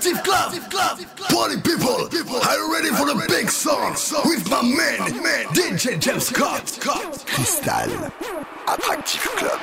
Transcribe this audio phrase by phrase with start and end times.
[0.00, 0.22] Collective
[0.70, 0.98] Club.
[1.28, 2.08] Party people,
[2.40, 3.92] are you ready for the big song?
[4.24, 6.78] With my man, man DJ James Scott.
[7.26, 8.10] Crystal,
[8.66, 9.60] Attractive Club.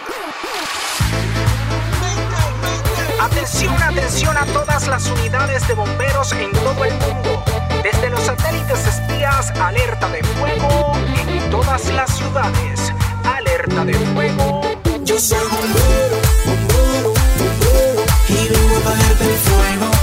[3.19, 7.43] Atención, atención a todas las unidades de bomberos en todo el mundo.
[7.81, 12.93] Desde los satélites espías, alerta de fuego en todas las ciudades.
[13.23, 14.61] Alerta de fuego.
[15.03, 19.96] Yo soy bombero, bombero, bombero y vengo a apagarte el fuego.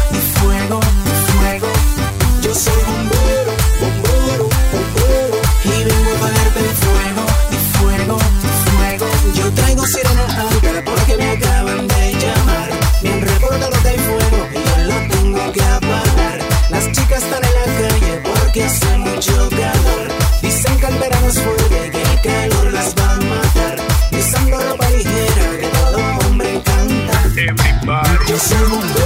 [28.38, 29.03] seu lugar.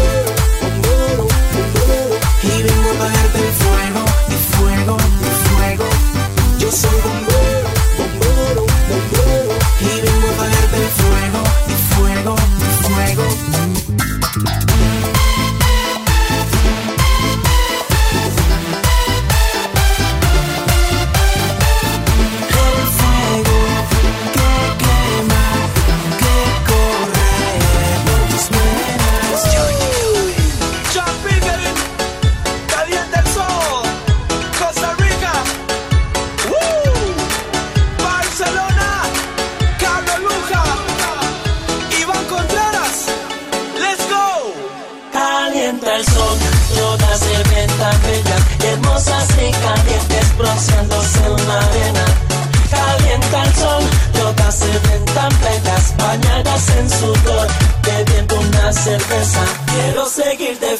[56.78, 57.48] en sudor,
[57.82, 59.44] bebiendo una cerveza.
[59.66, 60.76] Quiero seguir de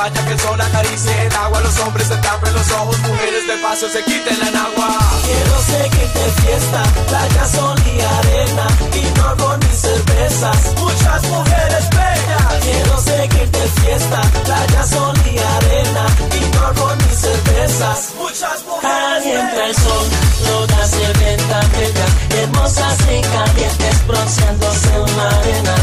[0.00, 3.56] campaña que el sol acaricie el agua, los hombres se tapen los ojos, mujeres de
[3.58, 4.98] paso se quiten la agua.
[5.24, 12.62] Quiero seguir de fiesta, playa, sol y arena, y no ni cervezas, muchas mujeres bellas.
[12.62, 19.68] Quiero seguir de fiesta, playa, sol y arena, y no ni cervezas, muchas mujeres bellas.
[19.68, 20.06] el sol,
[20.46, 21.40] todas se ven
[22.42, 25.74] hermosas y calientes, bronceándose en la arena.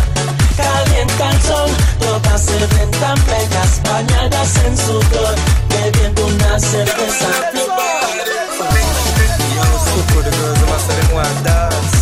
[0.58, 1.97] Calienta el sol
[2.38, 5.36] se ven tan bellas bañadas en sudor,
[5.70, 7.28] bebiendo una cerveza.
[9.56, 11.97] Yo soy por el gozo más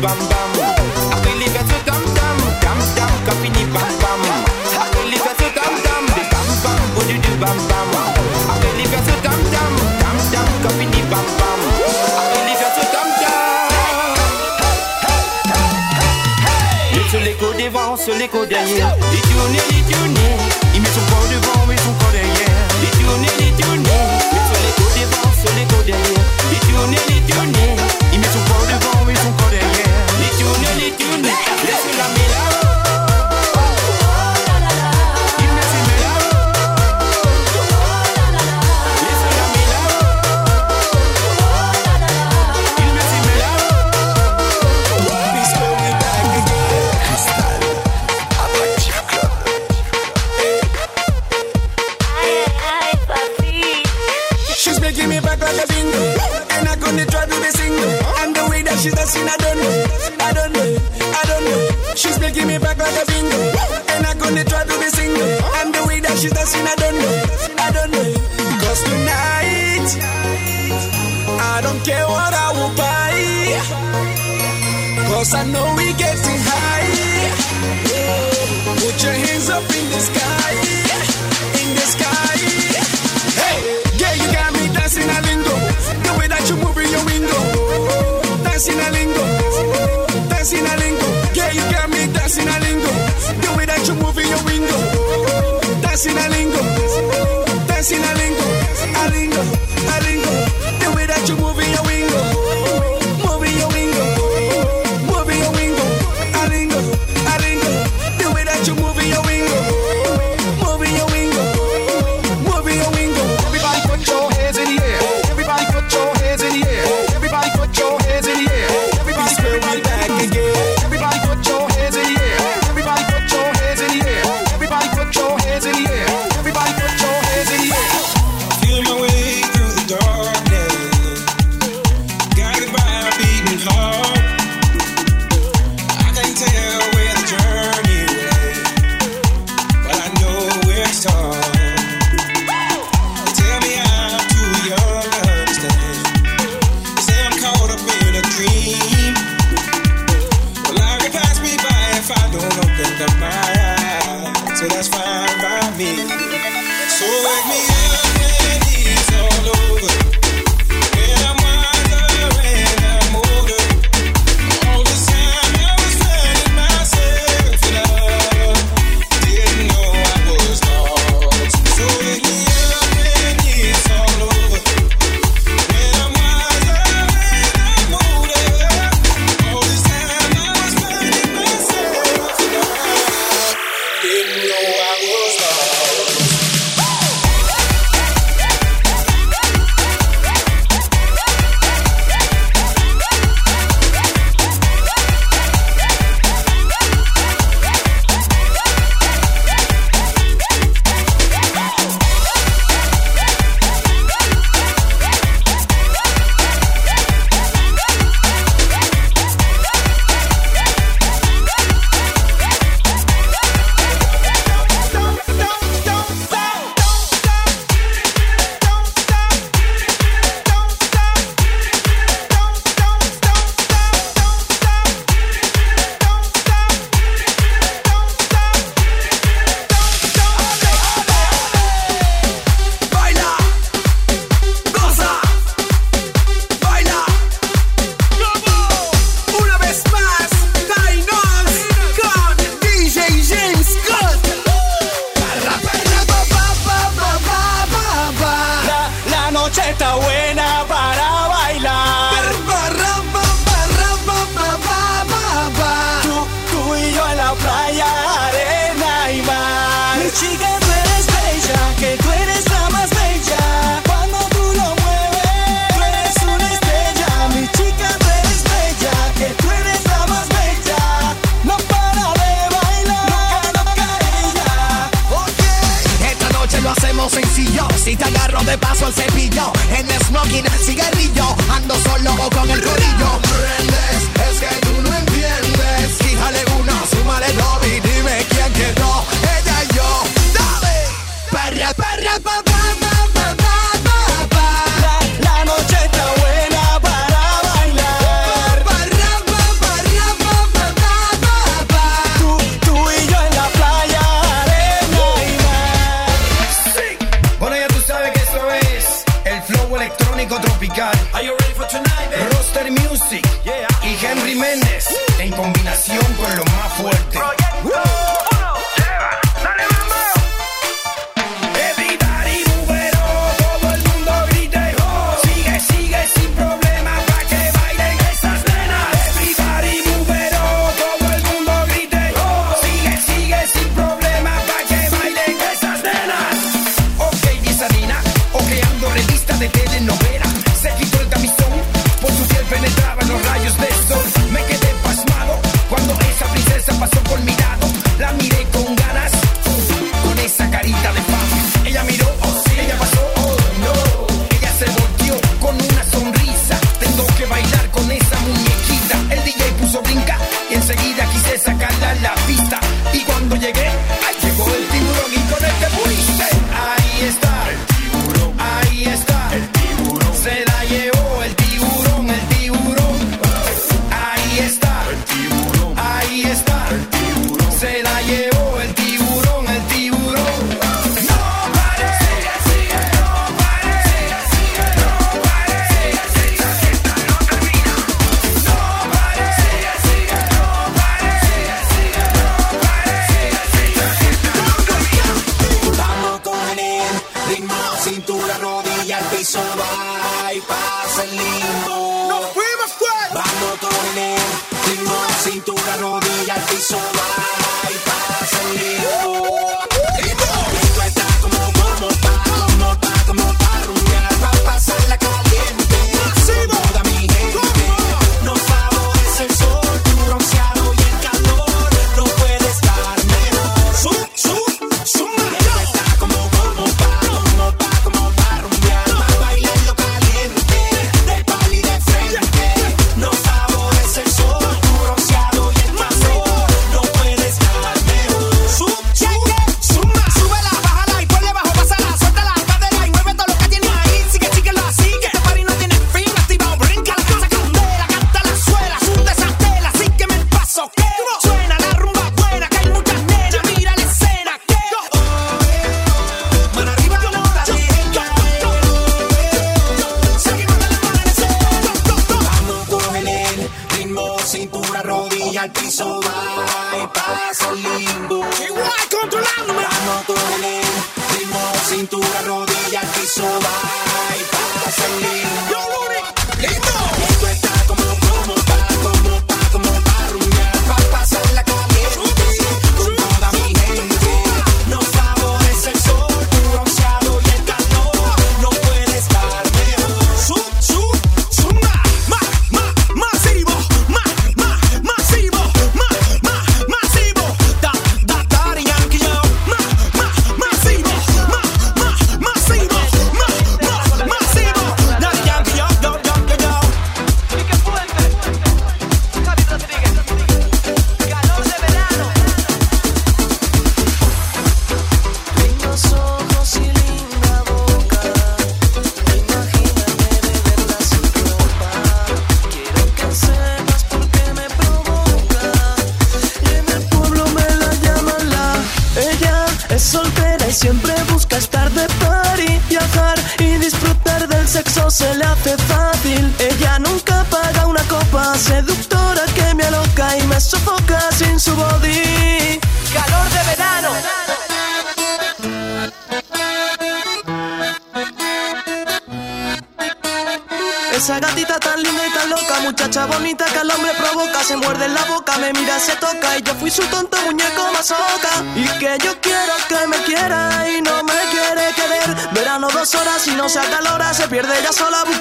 [0.00, 0.50] bam bam.
[1.12, 4.20] I really got to come down, come down, copy the bam bam.
[4.80, 7.88] I really got to come down, the bam bam, what you do bam bam.
[8.48, 11.60] I really got to come down, come down, copy the bam bam.
[12.16, 13.40] I really got to come down.
[17.10, 19.79] Sur les coups devant, sur les coups derrière, les tournées.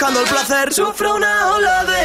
[0.09, 0.73] buscando el placer.
[0.73, 1.98] Sufro una ola de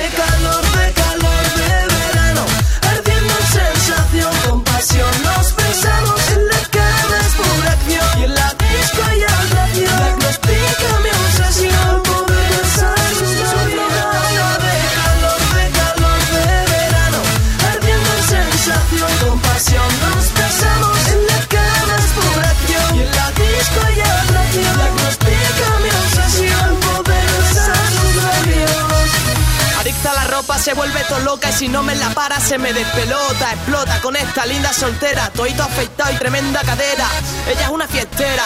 [30.59, 33.53] se vuelve todo loca y si no me la para se me despelota.
[33.53, 37.07] Explota con esta linda soltera, toito afeitado y tremenda cadera.
[37.49, 38.45] Ella es una fiestera,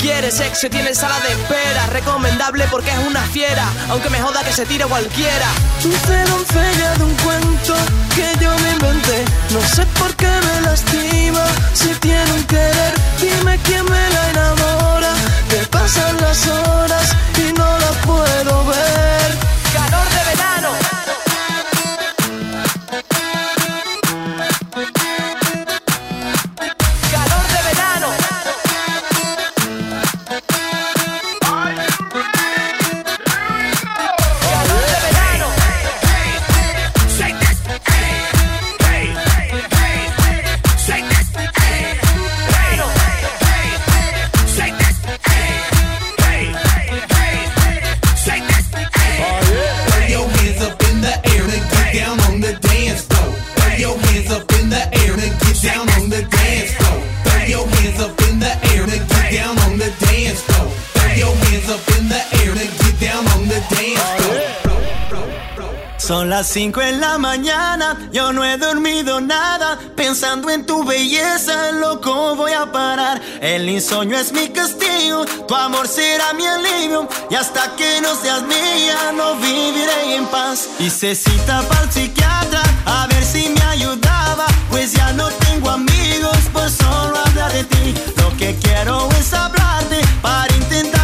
[0.00, 1.86] quiere sexo y tiene sala de espera.
[1.86, 5.46] Recomendable porque es una fiera, aunque me joda que se tire cualquiera.
[5.82, 7.74] Tú te doncella de un cuento
[8.14, 9.24] que yo me inventé.
[9.50, 11.44] No sé por qué me lastima
[11.74, 12.94] si tiene un querer.
[13.20, 15.12] Dime quién me la enamora.
[15.48, 19.41] Que pasan las horas y no la puedo ver.
[66.32, 69.78] las 5 en la mañana yo no he dormido nada.
[69.94, 73.20] Pensando en tu belleza, loco voy a parar.
[73.42, 77.06] El insomnio es mi castigo, tu amor será mi alivio.
[77.28, 80.70] Y hasta que no seas mía, no viviré en paz.
[80.78, 84.46] Hice cita para el psiquiatra a ver si me ayudaba.
[84.70, 87.94] Pues ya no tengo amigos por solo hablar de ti.
[88.16, 91.01] Lo que quiero es hablarte para intentar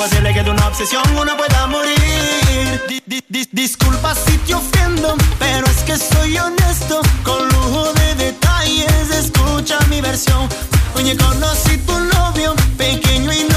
[0.00, 2.80] posible que de una obsesión uno pueda morir.
[2.88, 7.02] Di, di, di, disculpa si te ofendo, pero es que soy honesto.
[7.22, 10.48] Con lujo de detalles, escucha mi versión.
[10.94, 13.49] Oye, conocí tu novio, pequeño y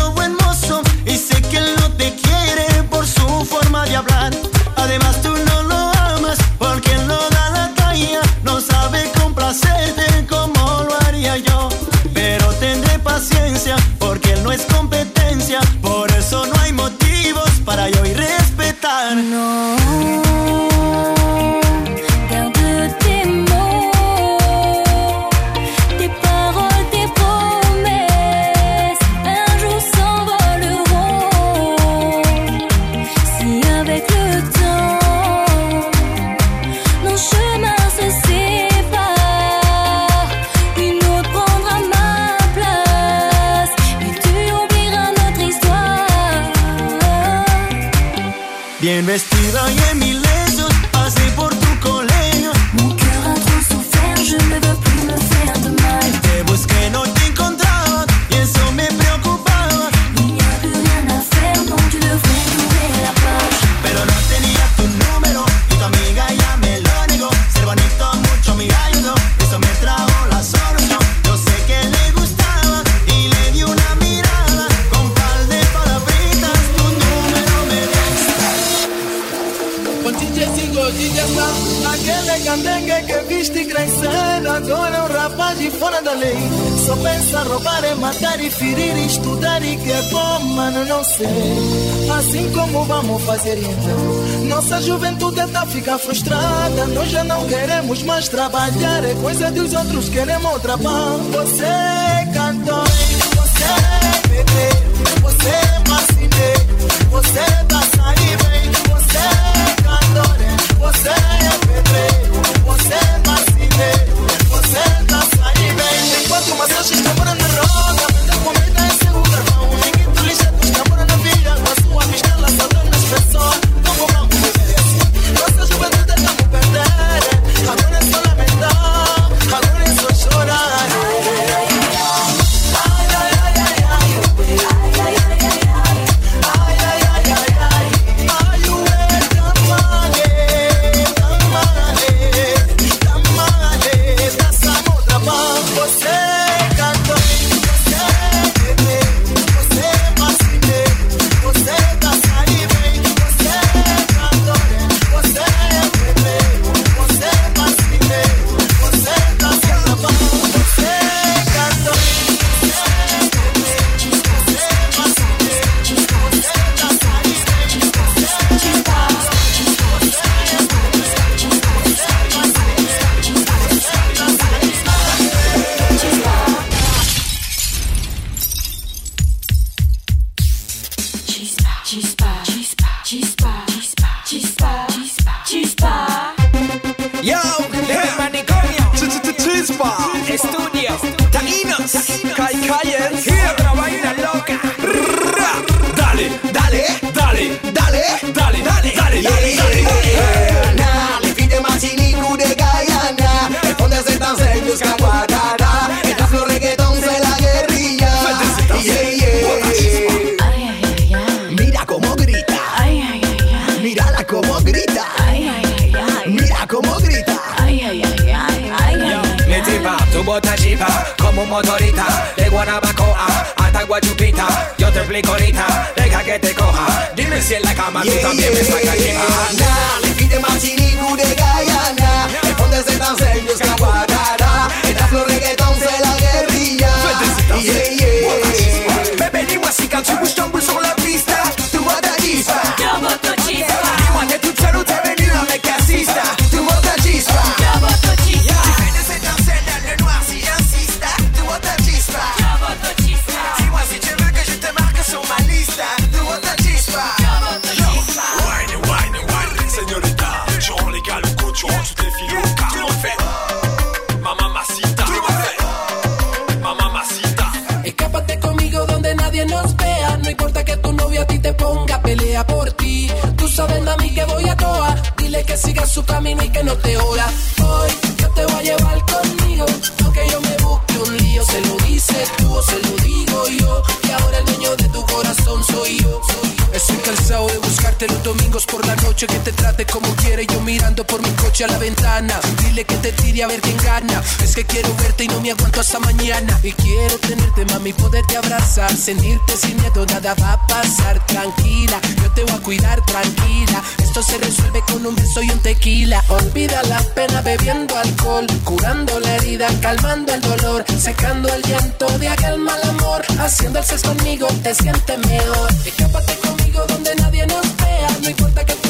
[291.63, 292.39] por mi coche a la ventana.
[292.63, 294.21] Dile que te tire a ver quién gana.
[294.41, 296.59] Es que quiero verte y no me aguanto hasta mañana.
[296.63, 298.95] Y quiero tenerte, mami, poderte abrazar.
[298.95, 301.25] Sentirte sin miedo, nada va a pasar.
[301.25, 303.83] Tranquila, yo te voy a cuidar, tranquila.
[303.99, 306.23] Esto se resuelve con un beso y un tequila.
[306.29, 308.47] Olvida la pena bebiendo alcohol.
[308.63, 310.85] Curando la herida, calmando el dolor.
[310.99, 313.23] Secando el llanto de aquel mal amor.
[313.39, 315.69] Haciendo el sexo conmigo te sientes mejor.
[315.85, 318.09] Escápate conmigo donde nadie nos vea.
[318.21, 318.82] No importa que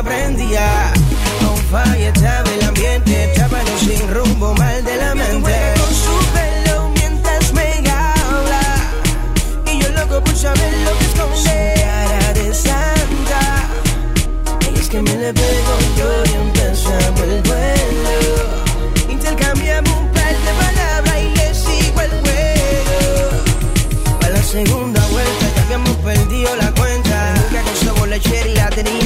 [0.00, 0.92] la tenía prendida.
[1.48, 5.52] On fire estaba el ambiente, estábamos sin rumbo, mal de la mente.
[5.76, 8.62] Con su pelo mientras me habla.
[9.66, 11.36] Y yo loco por saber lo que esconde.
[11.36, 11.48] Su
[11.82, 13.68] cara de santa.
[14.74, 18.16] Y es que me le pego yo y empezamos el duelo.
[19.08, 22.98] Intercambiamos un par de palabras y le sigo el juego.
[24.20, 27.34] Para la segunda vuelta ya habíamos perdido la cuenta.
[27.34, 28.99] Nunca con sabor lechera y la tenía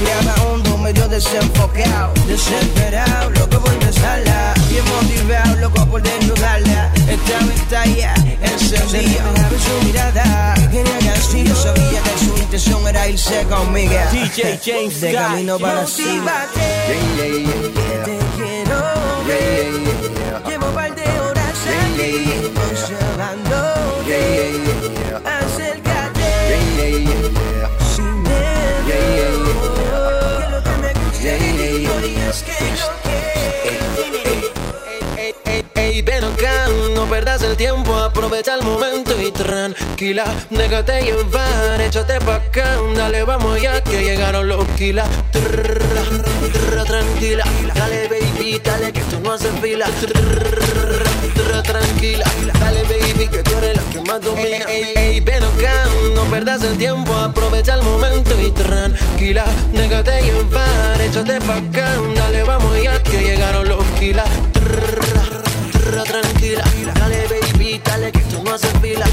[0.00, 0.10] en.
[0.10, 2.12] Respiraba hondo, medio desenfocado.
[2.26, 4.54] Desesperado, loco por besarla.
[4.68, 6.92] Bien motivado, loco por desnudarla.
[6.94, 9.22] Estaba estalla, encendida.
[9.32, 11.54] Dejaba su mirada, quería castigo.
[11.54, 13.92] Sabía que su intención era irse conmigo.
[14.12, 16.46] DJ James De camino para cima.
[16.86, 17.46] Que
[18.04, 18.80] te quiero
[19.26, 19.70] ver.
[20.46, 21.58] Llevo par de horas
[21.94, 22.59] aquí
[37.60, 44.02] tiempo, aprovecha el momento y tranquila, déjate llevar, échate pa' acá, dale, vamos ya que
[44.02, 45.06] llegaron los kilas.
[46.86, 47.44] Tranquila,
[47.74, 49.84] dale baby, dale que esto no hace fila.
[51.62, 52.24] Tranquila,
[52.60, 54.64] dale baby, que tú eres la que más domina.
[54.66, 59.44] Ey, ey, ven acá, no perdas el tiempo, aprovecha el momento y tranquila,
[59.74, 64.30] déjate llevar, échate pa' acá, dale, vamos ya que llegaron los kilas.
[66.06, 66.64] Tranquila,
[68.50, 69.06] no haces fila.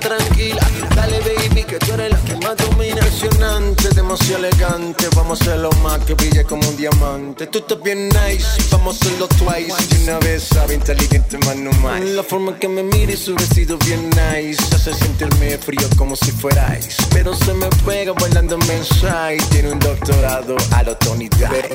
[0.00, 0.62] Tranquila,
[0.94, 2.96] dale baby, que tú eres la que más domina.
[2.96, 5.08] Impresionante, demasiado elegante.
[5.16, 7.46] Vamos a hacerlo más que brille como un diamante.
[7.46, 9.74] Tú estás bien nice, vamos a hacerlo twice.
[9.98, 12.00] Y una vez sabe inteligente, más no más.
[12.02, 14.62] La forma que me mira y su vestido bien nice.
[14.74, 17.02] Hace sentirme frío como si fuera ice.
[17.10, 19.38] Pero se me pega bailando mensaje.
[19.50, 21.28] Tiene un doctorado a lo Tony.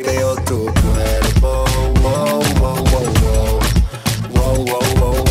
[0.06, 1.66] Veo tu cuerpo,
[2.02, 2.82] wow, wow.
[4.42, 5.31] Wow, wow, wow, wow, wow,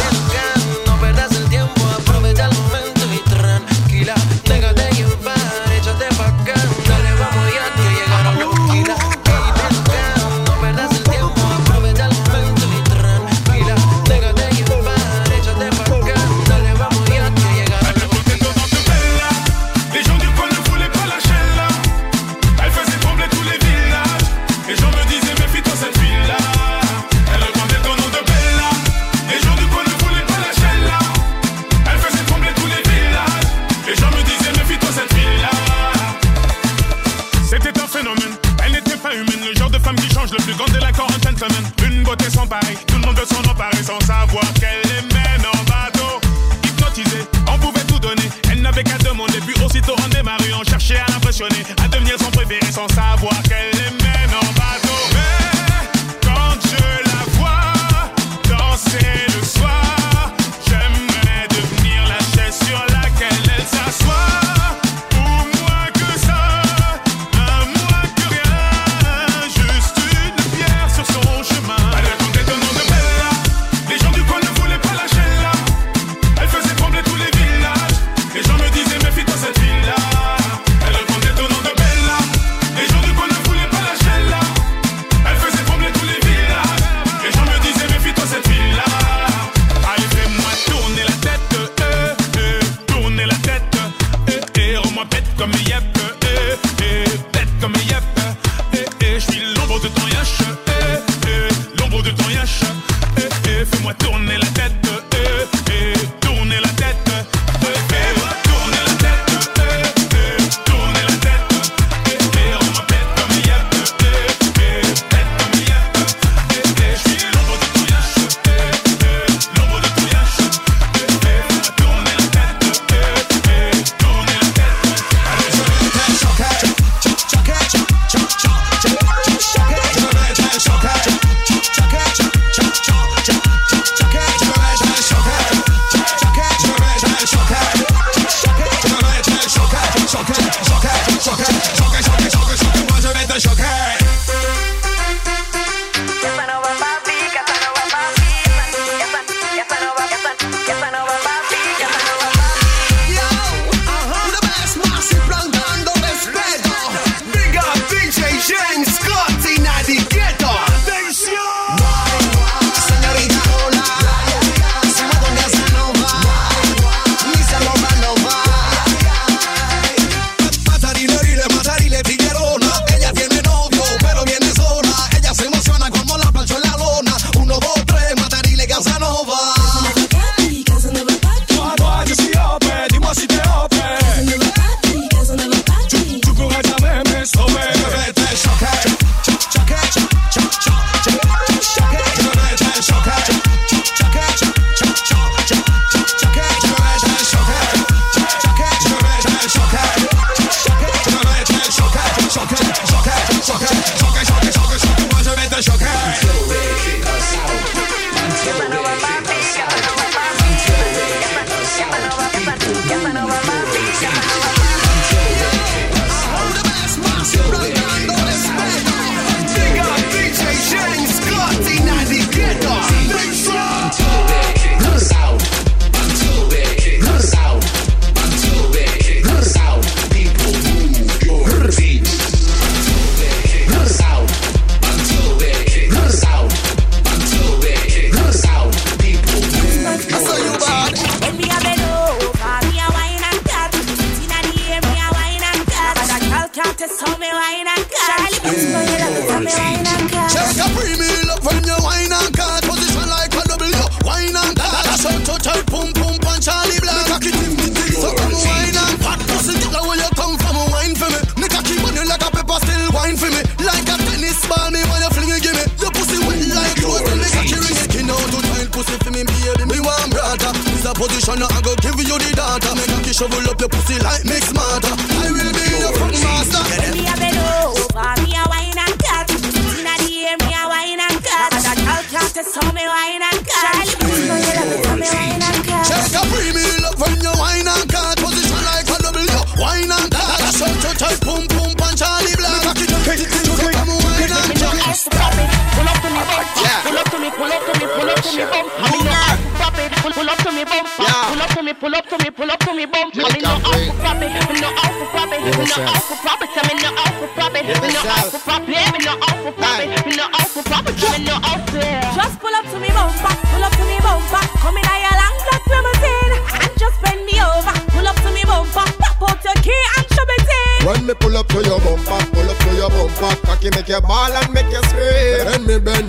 [43.91, 46.21] Sans savoir qu'elle les mène en bateau.
[46.63, 50.97] Hypnotisée, on pouvait tout donner, elle n'avait qu'à demander, puis aussitôt on démarrait, on cherchait
[50.97, 51.63] à l'impressionner,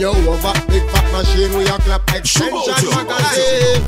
[0.02, 3.82] Then you over, big fat machine with your clap extension magazine.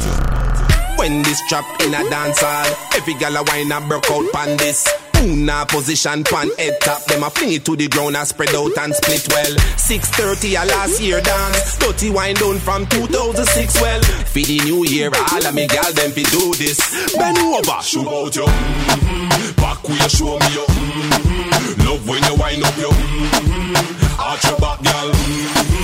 [0.97, 4.57] When this trap in a dance hall, every gal a wine and broke out pan
[4.57, 4.87] this.
[5.23, 8.79] Una position pan head top, them a fling it to the ground and spread out
[8.79, 9.59] and split well.
[9.75, 14.03] 6:30 a last year dance, 30 wine down from 2006 well.
[14.03, 16.79] For the new year, all of me gal them fi do this.
[17.17, 18.47] Bend over, shoot out you.
[18.47, 19.61] Mm-hmm.
[19.61, 20.63] Back where you show me you.
[20.63, 21.89] Mm-hmm.
[21.89, 22.91] Love when you wind up you.
[22.91, 24.21] Mm-hmm.
[24.21, 25.11] Arch your back, gal.
[25.11, 25.84] Mm-hmm.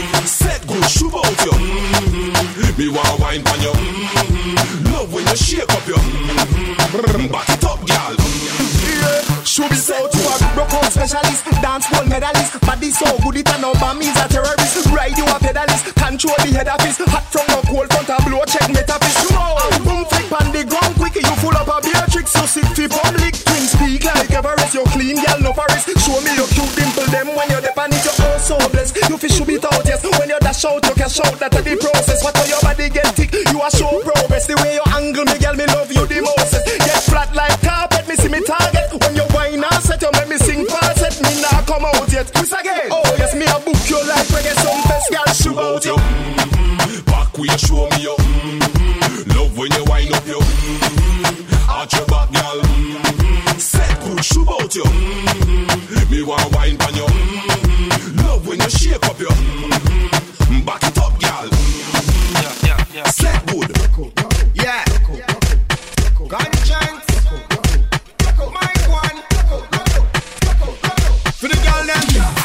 [0.89, 1.53] Shoot out you.
[1.53, 2.79] Mm-hmm.
[2.79, 3.73] Me want wine pan you.
[3.73, 4.93] Mm-hmm.
[4.93, 5.95] Love when you shake up you.
[5.95, 7.27] Mm-hmm.
[7.33, 8.17] Back it up, gal.
[9.45, 12.55] Should be so to a broke out specialist, dance hall medalist.
[12.63, 14.87] Body so good it and over me a terrorist.
[14.95, 17.03] Ride you a pedalist, control the head office.
[17.11, 19.19] Hot from the cold front a blow check metaphys.
[19.27, 22.31] And boom flip on the ground quick, you full up a beer tricks.
[22.39, 24.75] You sick fi public, twin speak like Everest.
[24.75, 25.91] You clean girl no forest.
[25.99, 27.50] Show me your cute dimple them when
[28.51, 28.99] so blessed.
[29.09, 30.03] You fi should be out yes.
[30.03, 31.39] When you dash out, you cash out.
[31.39, 32.21] That's the process.
[32.25, 34.47] What how your body get thick, you are show progress.
[34.51, 36.59] The way you angle me, girl, me love you the most.
[36.67, 38.91] Get flat like carpet, me see me target.
[38.91, 41.15] When you wine and set, you make me sing falset.
[41.23, 42.27] Me nah come out yet.
[42.35, 42.91] Chris again.
[42.91, 45.97] Oh yes, me a book you like reggae some best girl shoot out you.
[47.07, 48.15] Back where you show me you.
[48.19, 49.31] Mm-hmm.
[49.39, 50.41] Love when you wind up you.
[50.43, 51.71] Mm-hmm.
[51.71, 52.59] Arch your back, girl.
[52.67, 53.59] Mm-hmm.
[53.63, 54.83] Set good, shoot out you.
[54.83, 56.11] Mm-hmm.
[56.11, 57.00] Me want wine pan you.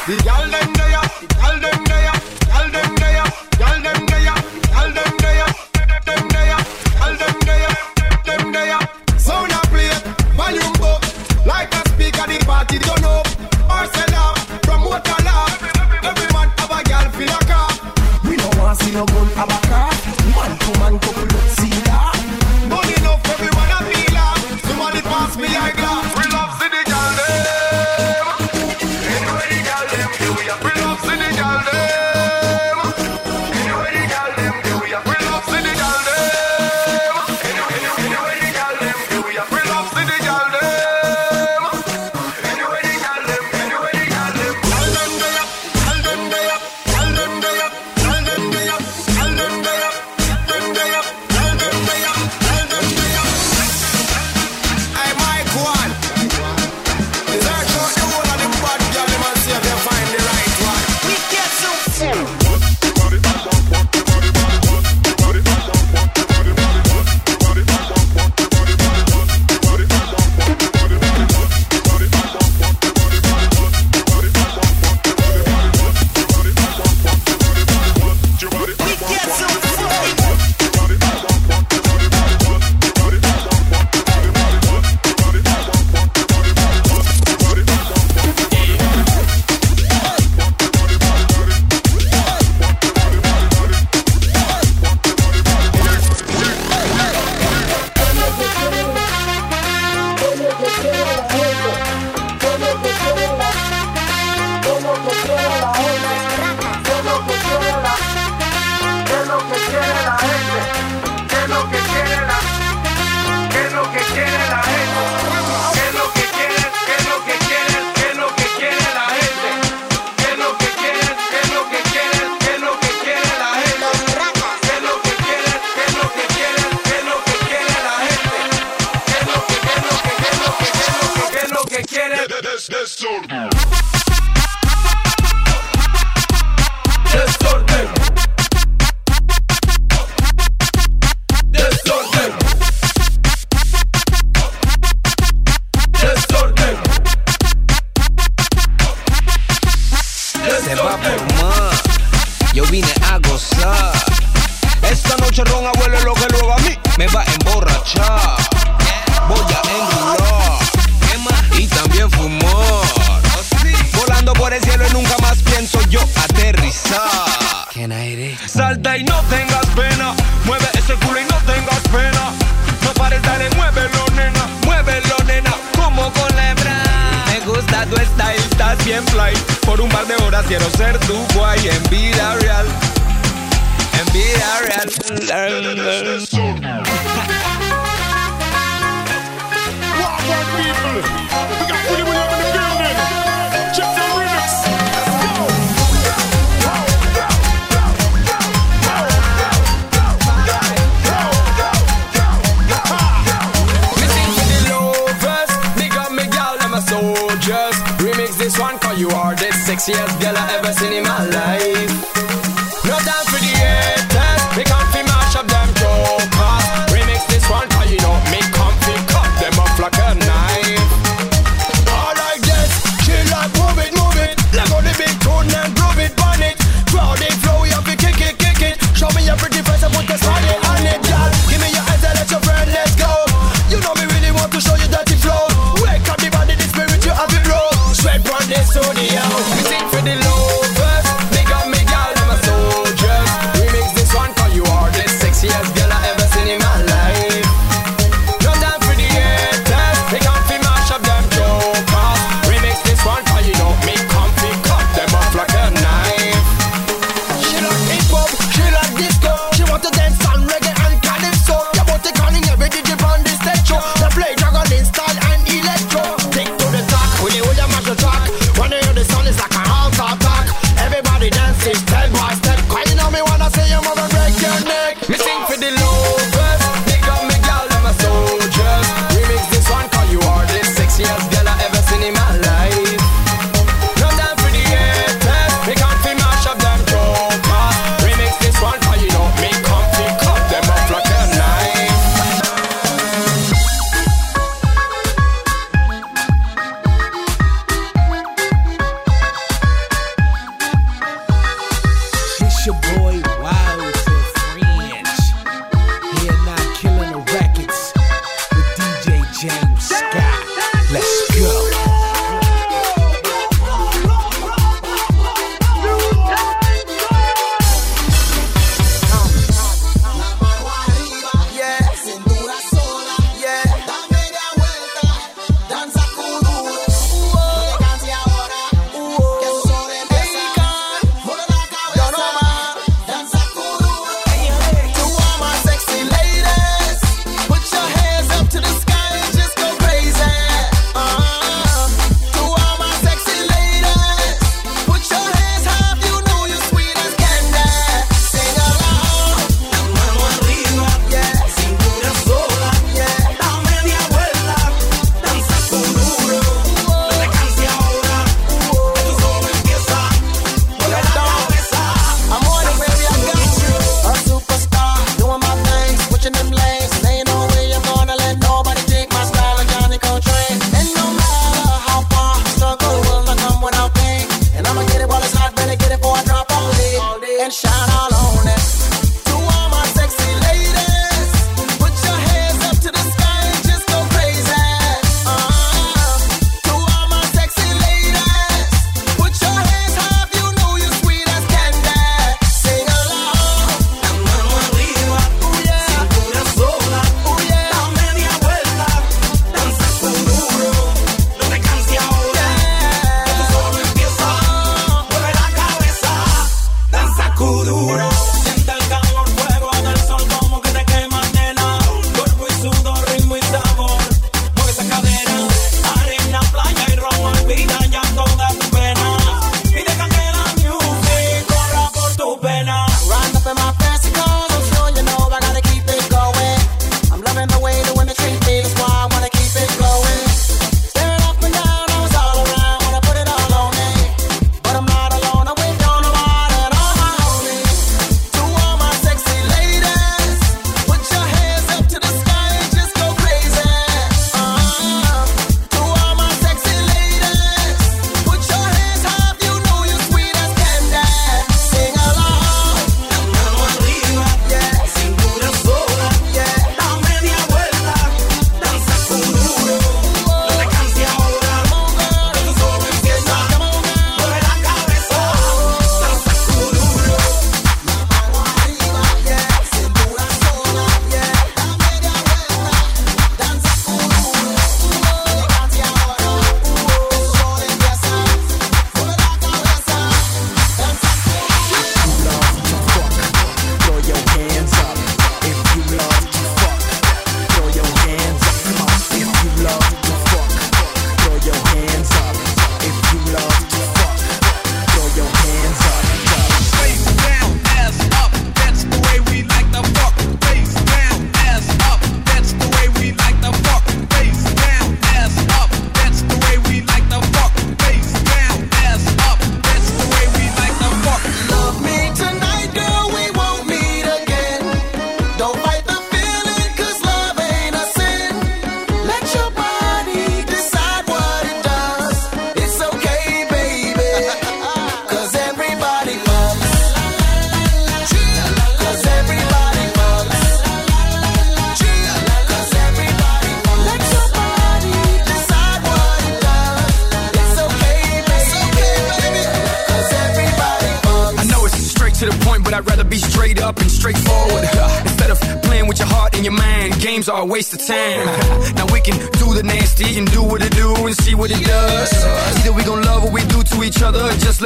[0.07, 0.74] The girl them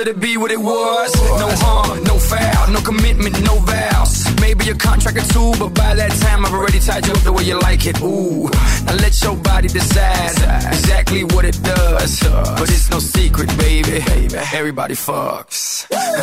[0.10, 1.10] it be what it was.
[1.44, 4.14] No harm, no foul, no commitment, no vows.
[4.42, 7.32] Maybe a contract or two, but by that time I've already tied you up the
[7.32, 8.02] way you like it.
[8.02, 8.50] Ooh,
[8.86, 10.38] now let your body decide
[10.68, 12.20] exactly what it does.
[12.60, 14.04] But it's no secret, baby.
[14.60, 15.59] Everybody fucks.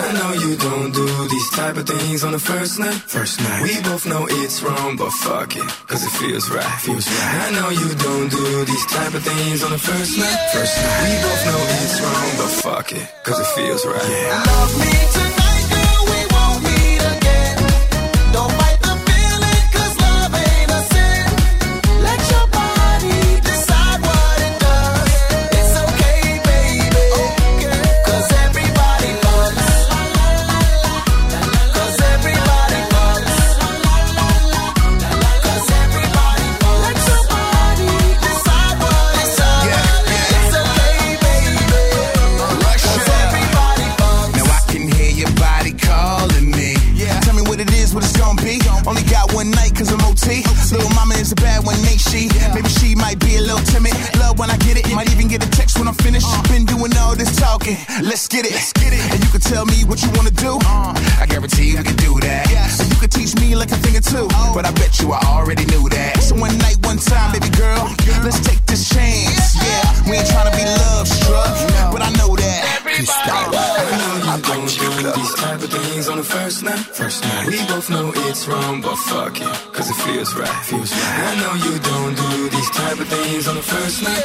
[0.08, 2.94] I know you don't do these type of things on the first night.
[2.94, 3.62] First night.
[3.62, 6.78] We both know it's wrong, but fuck it, cause it feels right.
[6.86, 7.34] Feels right.
[7.46, 10.38] I know you don't do these type of things on the first night.
[10.52, 11.02] First night.
[11.08, 14.08] We both know it's wrong, but fuck it, cause it feels right.
[14.08, 14.44] Yeah.
[14.46, 15.35] Love me tonight.
[83.66, 84.15] first night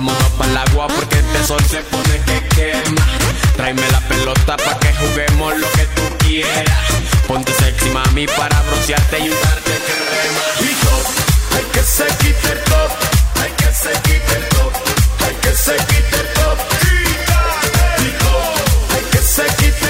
[0.00, 3.06] Vámonos para el agua porque este sol se pone que quema.
[3.54, 6.86] Tráeme la pelota para que juguemos lo que tú quieras.
[7.28, 10.70] Ponte sexy, mami, para broncearte y usarte que rema.
[10.70, 11.06] Y top,
[11.54, 12.90] hay que se quite el top.
[13.42, 14.72] Hay que se quite top.
[15.26, 16.58] Hay que se quite top.
[18.00, 19.89] Y top, hay que se quite top.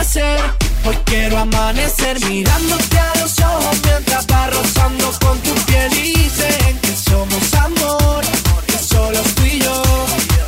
[0.00, 0.40] Hacer.
[0.84, 6.94] Hoy quiero amanecer mirándote a los ojos mientras va rozando con tu piel dicen que
[6.96, 8.24] somos amor,
[8.66, 9.82] que solo tú y yo.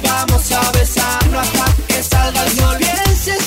[0.03, 2.79] Vamos a besarnos hasta que salga el sol.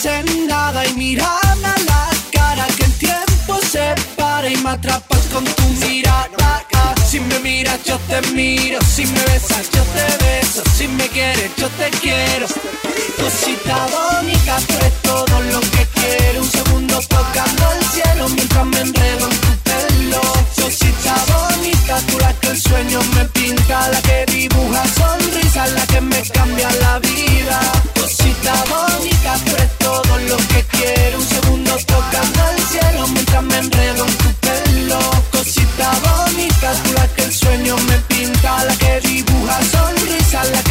[0.05, 5.21] En nada y mírame a la cara que el tiempo se para y me atrapas
[5.33, 6.74] con tu mirada.
[7.15, 11.49] Si me miras yo te miro, si me besas yo te beso, si me quieres
[11.55, 12.45] yo te quiero.
[13.15, 16.41] Cosita bonita, tú eres todo lo que quiero.
[16.41, 20.21] Un segundo tocando el cielo mientras me enredo en tu pelo.
[20.61, 26.01] Cosita bonita, tú la que el sueño me pinta, la que dibuja sonrisas, la que
[26.01, 27.61] me cambia la vida.
[27.97, 31.17] Cosita bonita, tú eres todo lo que quiero.
[31.19, 32.54] Un segundo tocando el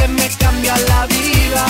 [0.08, 1.66] me cambia la vida.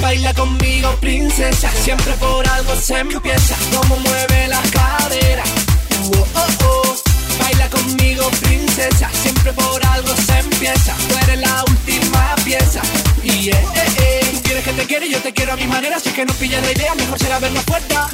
[0.00, 1.70] Baila conmigo, princesa.
[1.82, 3.56] Siempre por algo se empieza.
[3.74, 5.42] Como mueve la cadera.
[6.16, 6.96] Oh, oh, oh.
[7.40, 9.08] Baila conmigo, princesa.
[9.22, 10.94] Siempre por algo se empieza.
[11.08, 12.82] Tú eres la última pieza.
[13.22, 14.30] Y eh, eh, eh.
[14.32, 15.96] Tú quieres que te quiera y yo te quiero a mi manera.
[15.96, 16.94] Así que no pilles la idea.
[16.94, 18.08] Mejor será vernos puerta.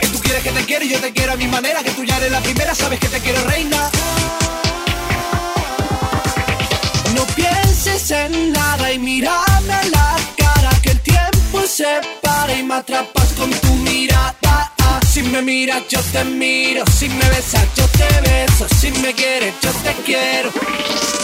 [0.00, 1.82] Que tú quieres que te quiera y yo te quiero a mi manera.
[1.82, 2.74] Que tú ya eres la primera.
[2.74, 3.90] Sabes que te quiero reina.
[7.16, 12.74] No pienses en nada y mírame la cara que el tiempo se para y me
[12.74, 14.72] atrapas con tu mirada.
[15.10, 19.54] Si me miras yo te miro, si me besas yo te beso, si me quieres
[19.62, 20.50] yo te quiero.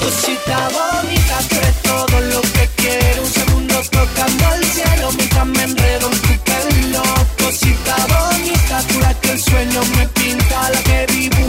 [0.00, 3.22] Cosita bonita, tú eres todo lo que quiero.
[3.22, 7.02] Un segundo tocando el cielo mientras me enredo en tu pelo.
[7.38, 11.41] Cosita bonita, tú que el sueño me pinta, la que dibuja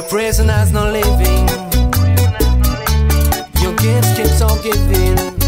[0.00, 1.46] The prison has no living.
[3.60, 5.39] Your gifts keeps on giving.